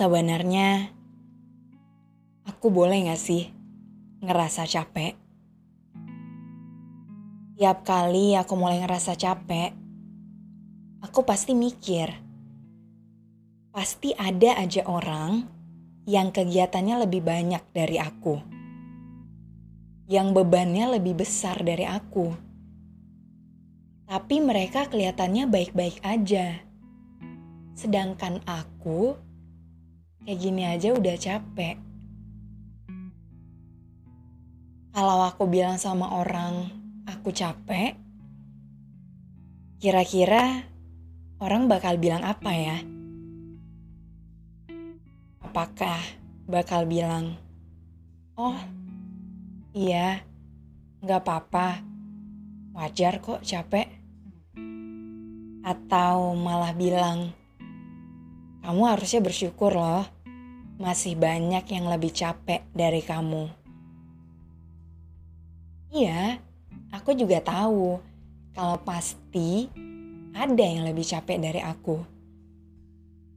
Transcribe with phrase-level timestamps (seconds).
[0.00, 0.88] Sebenarnya,
[2.48, 3.52] aku boleh gak sih
[4.24, 5.12] ngerasa capek?
[7.60, 9.76] Tiap kali aku mulai ngerasa capek,
[11.04, 12.16] aku pasti mikir,
[13.76, 15.44] pasti ada aja orang
[16.08, 18.40] yang kegiatannya lebih banyak dari aku,
[20.08, 22.32] yang bebannya lebih besar dari aku,
[24.08, 26.56] tapi mereka kelihatannya baik-baik aja.
[27.76, 29.28] Sedangkan aku
[30.24, 31.76] kayak gini aja udah capek.
[34.90, 36.66] Kalau aku bilang sama orang
[37.06, 37.94] aku capek,
[39.80, 40.66] kira-kira
[41.40, 42.78] orang bakal bilang apa ya?
[45.40, 45.98] Apakah
[46.50, 47.38] bakal bilang,
[48.34, 48.58] oh
[49.72, 50.20] iya,
[51.00, 51.80] nggak apa-apa,
[52.76, 53.88] wajar kok capek?
[55.64, 57.30] Atau malah bilang,
[58.60, 60.04] kamu harusnya bersyukur loh,
[60.76, 63.48] masih banyak yang lebih capek dari kamu.
[65.90, 66.38] Iya,
[66.92, 67.98] aku juga tahu
[68.54, 69.68] kalau pasti
[70.36, 71.98] ada yang lebih capek dari aku.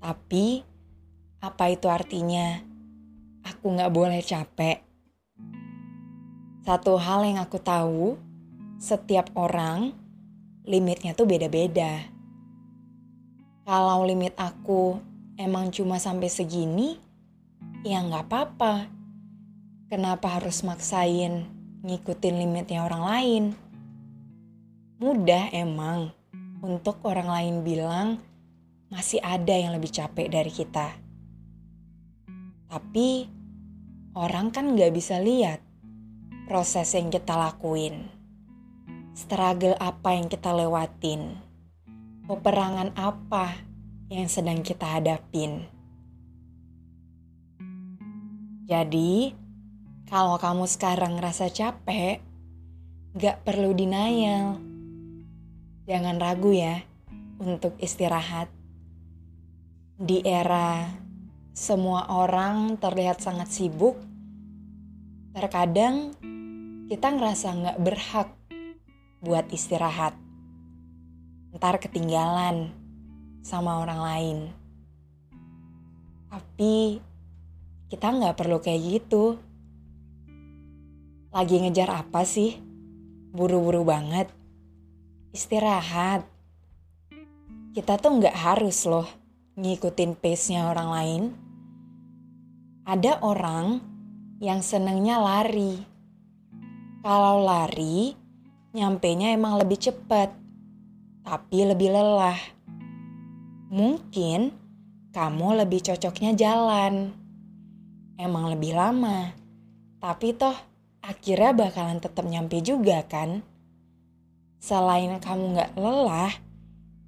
[0.00, 0.64] Tapi,
[1.44, 2.60] apa itu artinya
[3.44, 4.80] aku gak boleh capek?
[6.64, 8.16] Satu hal yang aku tahu,
[8.80, 9.92] setiap orang
[10.64, 12.08] limitnya tuh beda-beda.
[13.64, 15.09] Kalau limit aku
[15.40, 17.00] emang cuma sampai segini,
[17.80, 18.92] ya nggak apa-apa.
[19.88, 21.48] Kenapa harus maksain
[21.80, 23.44] ngikutin limitnya orang lain?
[25.00, 26.12] Mudah emang
[26.60, 28.20] untuk orang lain bilang
[28.92, 30.92] masih ada yang lebih capek dari kita.
[32.68, 33.24] Tapi
[34.12, 35.64] orang kan nggak bisa lihat
[36.44, 38.12] proses yang kita lakuin.
[39.16, 41.34] Struggle apa yang kita lewatin.
[42.28, 43.69] Peperangan apa
[44.10, 45.70] yang sedang kita hadapin.
[48.66, 49.30] Jadi,
[50.10, 52.18] kalau kamu sekarang ngerasa capek,
[53.14, 54.58] gak perlu denial.
[55.86, 56.82] Jangan ragu ya
[57.38, 58.50] untuk istirahat.
[59.94, 60.90] Di era
[61.54, 63.94] semua orang terlihat sangat sibuk,
[65.38, 66.18] terkadang
[66.90, 68.28] kita ngerasa gak berhak
[69.22, 70.18] buat istirahat.
[71.54, 72.79] Ntar ketinggalan
[73.40, 74.38] sama orang lain.
[76.30, 77.02] Tapi
[77.90, 79.34] kita nggak perlu kayak gitu.
[81.34, 82.54] Lagi ngejar apa sih?
[83.34, 84.30] Buru-buru banget.
[85.34, 86.26] Istirahat.
[87.74, 89.06] Kita tuh nggak harus loh
[89.58, 91.22] ngikutin pace-nya orang lain.
[92.86, 93.78] Ada orang
[94.40, 95.78] yang senengnya lari.
[97.04, 98.16] Kalau lari,
[98.72, 100.32] nyampenya emang lebih cepat,
[101.22, 102.38] tapi lebih lelah.
[103.70, 104.50] Mungkin
[105.14, 107.14] kamu lebih cocoknya jalan
[108.18, 109.30] emang lebih lama.
[110.02, 110.58] Tapi toh
[111.00, 113.46] akhirnya bakalan tetap nyampe juga kan?
[114.58, 116.34] Selain kamu gak lelah,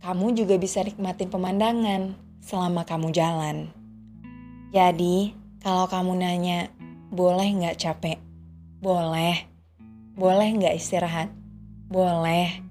[0.00, 3.68] kamu juga bisa nikmatin pemandangan selama kamu jalan.
[4.72, 6.72] Jadi, kalau kamu nanya,
[7.12, 8.18] boleh gak capek?
[8.82, 9.44] Boleh.
[10.18, 11.30] Boleh gak istirahat?
[11.86, 12.64] Boleh.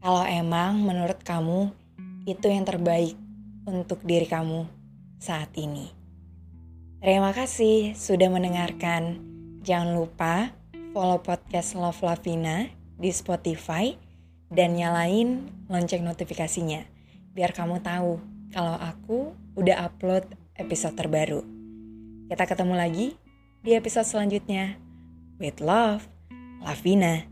[0.00, 1.81] Kalau emang menurut kamu
[2.22, 3.18] itu yang terbaik
[3.66, 4.66] untuk diri kamu
[5.18, 5.90] saat ini.
[7.02, 9.18] Terima kasih sudah mendengarkan.
[9.62, 10.50] Jangan lupa
[10.94, 12.66] follow podcast Love Lavina
[12.98, 13.94] di Spotify
[14.52, 16.84] dan nyalain lonceng notifikasinya
[17.32, 18.20] biar kamu tahu
[18.52, 20.28] kalau aku udah upload
[20.60, 21.40] episode terbaru.
[22.28, 23.06] Kita ketemu lagi
[23.64, 24.76] di episode selanjutnya.
[25.40, 26.06] With love,
[26.62, 27.31] Lavina.